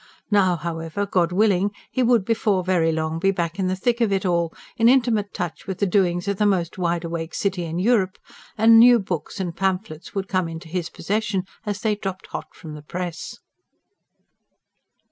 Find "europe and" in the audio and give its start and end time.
7.77-8.79